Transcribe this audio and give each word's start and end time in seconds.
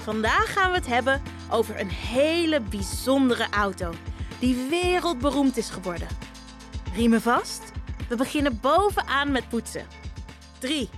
Vandaag 0.00 0.52
gaan 0.52 0.70
we 0.70 0.76
het 0.76 0.86
hebben 0.86 1.22
over 1.50 1.80
een 1.80 1.88
hele 1.88 2.60
bijzondere 2.60 3.46
auto 3.50 3.92
die 4.38 4.68
wereldberoemd 4.68 5.56
is 5.56 5.70
geworden. 5.70 6.08
Riemen 6.94 7.20
vast? 7.20 7.72
We 8.08 8.16
beginnen 8.16 8.60
bovenaan 8.60 9.32
met 9.32 9.48
poetsen. 9.48 9.86
3, 10.58 10.88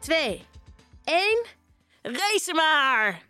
2, 0.00 0.44
1. 1.04 1.46
Race 2.02 2.54
maar! 2.54 3.22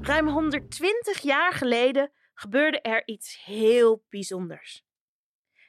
Ruim 0.00 0.28
120 0.28 1.20
jaar 1.20 1.52
geleden 1.52 2.12
gebeurde 2.34 2.80
er 2.80 3.02
iets 3.06 3.44
heel 3.44 4.04
bijzonders. 4.08 4.84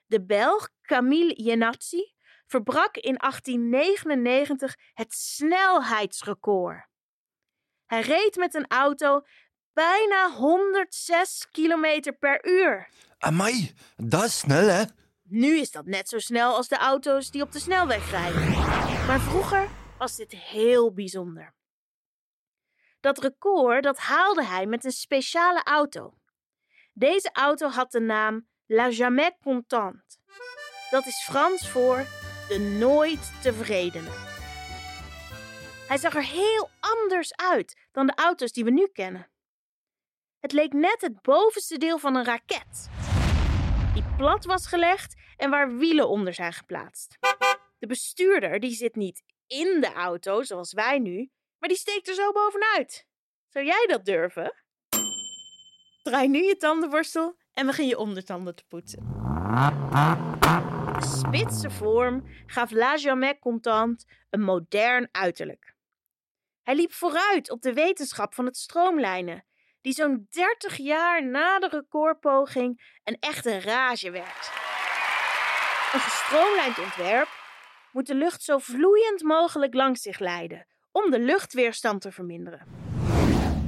De 0.06 0.26
Belg 0.26 0.70
Camille 0.82 1.44
Jenatzy 1.44 2.15
verbrak 2.48 2.98
in 2.98 3.16
1899 3.18 4.76
het 4.94 5.14
snelheidsrecord. 5.14 6.88
Hij 7.86 8.02
reed 8.02 8.36
met 8.36 8.54
een 8.54 8.68
auto 8.68 9.22
bijna 9.74 10.32
106 10.32 11.48
km 11.52 12.14
per 12.20 12.48
uur. 12.48 12.90
Amai, 13.18 13.74
dat 13.96 14.24
is 14.24 14.38
snel 14.38 14.68
hè? 14.68 14.84
Nu 15.24 15.58
is 15.58 15.72
dat 15.72 15.86
net 15.86 16.10
zo 16.10 16.20
snel 16.20 16.56
als 16.56 16.68
de 16.68 16.78
auto's 16.78 17.32
die 17.32 17.42
op 17.42 17.52
de 17.52 17.60
snelweg 17.60 18.12
rijden. 18.12 18.50
Maar 19.08 19.20
vroeger 19.20 19.70
was 19.98 20.16
dit 20.16 20.32
heel 20.32 20.94
bijzonder. 20.94 21.54
Dat 23.00 23.18
record 23.18 23.84
dat 23.84 23.98
haalde 23.98 24.46
hij 24.46 24.66
met 24.66 24.86
een 24.86 24.92
speciale 24.92 25.64
auto. 25.64 26.18
Deze 26.94 27.30
auto 27.34 27.68
had 27.68 27.92
de 27.92 28.00
naam 28.00 28.48
La 28.66 28.90
Jamais 28.90 29.32
Contente. 29.42 30.18
Dat 30.90 31.06
is 31.06 31.24
Frans 31.24 31.70
voor 31.70 32.06
de 32.48 32.60
nooit 32.60 33.32
tevredene. 33.42 34.10
Hij 35.88 35.98
zag 35.98 36.16
er 36.16 36.24
heel 36.24 36.70
anders 36.80 37.36
uit 37.36 37.88
dan 37.92 38.06
de 38.06 38.16
auto's 38.16 38.52
die 38.52 38.64
we 38.64 38.72
nu 38.72 38.88
kennen. 38.88 39.30
Het 40.40 40.52
leek 40.52 40.74
net 40.74 41.02
het 41.02 41.22
bovenste 41.22 41.78
deel 41.78 41.98
van 41.98 42.16
een 42.16 42.26
raket, 42.26 42.90
die 43.94 44.04
plat 44.18 44.46
was 44.46 44.68
gelegd 44.68 45.16
en 45.38 45.50
waar 45.50 45.78
wielen 45.78 46.10
onder 46.10 46.34
zijn 46.34 46.54
geplaatst. 46.54 47.18
De 47.80 47.88
bestuurder 47.88 48.60
die 48.60 48.74
zit 48.74 48.96
niet 48.96 49.24
in 49.48 49.82
de 49.82 49.94
auto 49.94 50.44
zoals 50.44 50.74
wij 50.74 51.00
nu, 51.00 51.30
maar 51.60 51.70
die 51.70 51.78
steekt 51.78 52.08
er 52.08 52.14
zo 52.14 52.32
bovenuit. 52.32 53.08
Zou 53.48 53.66
jij 53.66 53.86
dat 53.88 54.06
durven? 54.06 54.54
Draai 56.04 56.28
nu 56.28 56.44
je 56.44 56.58
tandenborstel 56.58 57.38
en 57.54 57.66
begin 57.66 57.88
je 57.88 57.98
ondertanden 57.98 58.56
te 58.56 58.64
poetsen. 58.68 59.14
Spitse 61.06 61.70
vorm 61.70 62.24
gaf 62.46 62.72
La 62.72 62.96
Jamais 62.96 63.40
Content 63.40 64.06
een 64.30 64.42
modern 64.42 65.10
uiterlijk. 65.12 65.76
Hij 66.64 66.76
liep 66.76 66.94
vooruit 66.94 67.50
op 67.50 67.62
de 67.62 67.74
wetenschap 67.74 68.34
van 68.34 68.46
het 68.46 68.58
stroomlijnen, 68.58 69.46
die 69.82 69.94
zo'n 69.94 70.28
30 70.30 70.78
jaar 70.78 71.26
na 71.26 71.60
de 71.60 71.68
recordpoging 71.68 73.00
een 73.04 73.18
echte 73.20 73.60
rage 73.60 74.12
werd. 74.12 74.52
Een 75.94 76.00
gestroomlijnd 76.00 76.80
ontwerp 76.80 77.30
moet 77.92 78.08
de 78.08 78.16
lucht 78.16 78.44
zo 78.44 78.58
vloeiend 78.58 79.24
mogelijk 79.24 79.74
langs 79.74 80.02
zich 80.02 80.20
leiden 80.20 80.68
om 80.92 81.12
de 81.12 81.20
luchtweerstand 81.20 82.02
te 82.02 82.12
verminderen. 82.12 82.68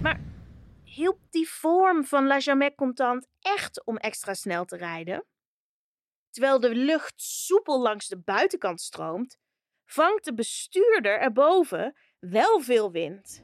Maar 0.01 0.19
hielp 0.83 1.19
die 1.29 1.49
vorm 1.49 2.05
van 2.05 2.27
La 2.27 2.37
Jamais 2.37 2.75
Content 2.75 3.27
echt 3.39 3.85
om 3.85 3.97
extra 3.97 4.33
snel 4.33 4.65
te 4.65 4.77
rijden? 4.77 5.25
Terwijl 6.37 6.59
de 6.59 6.75
lucht 6.75 7.13
soepel 7.21 7.81
langs 7.81 8.07
de 8.07 8.17
buitenkant 8.17 8.81
stroomt, 8.81 9.37
vangt 9.85 10.25
de 10.25 10.33
bestuurder 10.33 11.19
erboven 11.19 11.95
wel 12.19 12.59
veel 12.59 12.91
wind. 12.91 13.43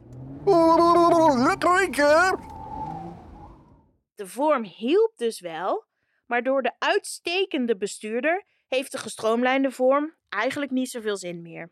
De 4.16 4.28
vorm 4.28 4.63
hielp 4.63 5.13
dus 5.16 5.40
wel, 5.40 5.85
maar 6.25 6.44
door 6.44 6.62
de 6.62 6.72
uitstekende 6.79 7.78
bestuurder 7.78 8.45
heeft 8.67 8.91
de 8.91 8.97
gestroomlijnde 8.97 9.72
vorm 9.72 10.13
eigenlijk 10.29 10.72
niet 10.72 10.90
zoveel 10.90 11.17
zin 11.17 11.41
meer. 11.41 11.72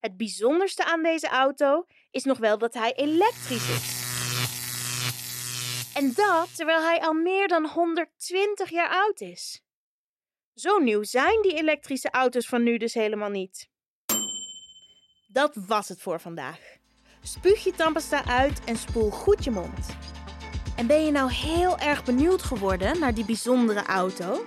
Het 0.00 0.16
bijzonderste 0.16 0.84
aan 0.84 1.02
deze 1.02 1.28
auto 1.28 1.86
is 2.10 2.24
nog 2.24 2.38
wel 2.38 2.58
dat 2.58 2.74
hij 2.74 2.92
elektrisch 2.94 3.68
is. 3.68 4.06
En 5.94 6.12
dat 6.14 6.56
terwijl 6.56 6.80
hij 6.80 7.00
al 7.00 7.12
meer 7.12 7.48
dan 7.48 7.66
120 7.66 8.70
jaar 8.70 8.90
oud 8.90 9.20
is. 9.20 9.62
Zo 10.58 10.78
nieuw 10.78 11.02
zijn 11.02 11.42
die 11.42 11.54
elektrische 11.54 12.10
auto's 12.10 12.46
van 12.46 12.62
nu 12.62 12.76
dus 12.76 12.94
helemaal 12.94 13.30
niet. 13.30 13.68
Dat 15.26 15.56
was 15.66 15.88
het 15.88 16.00
voor 16.00 16.20
vandaag. 16.20 16.58
Spuug 17.22 17.64
je 17.64 17.72
tandpasta 17.72 18.26
uit 18.26 18.64
en 18.64 18.76
spoel 18.76 19.10
goed 19.10 19.44
je 19.44 19.50
mond. 19.50 19.96
En 20.76 20.86
ben 20.86 21.04
je 21.04 21.10
nou 21.10 21.32
heel 21.32 21.78
erg 21.78 22.04
benieuwd 22.04 22.42
geworden 22.42 22.98
naar 22.98 23.14
die 23.14 23.24
bijzondere 23.24 23.82
auto? 23.82 24.44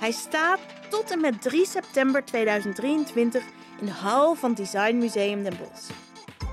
Hij 0.00 0.12
staat 0.12 0.60
tot 0.90 1.10
en 1.10 1.20
met 1.20 1.42
3 1.42 1.66
september 1.66 2.24
2023 2.24 3.44
in 3.80 3.86
de 3.86 3.92
hal 3.92 4.34
van 4.34 4.54
Design 4.54 4.96
Museum 4.96 5.42
Den 5.42 5.58
Bosch. 5.58 5.90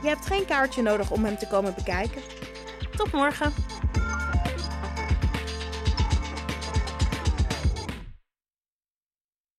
Je 0.02 0.08
hebt 0.08 0.26
geen 0.26 0.46
kaartje 0.46 0.82
nodig 0.82 1.12
om 1.12 1.26
hem 1.26 1.38
te 1.38 1.48
komen 1.48 1.76
bekijken. 1.76 2.22
Tot 2.98 3.12
morgen! 3.12 3.67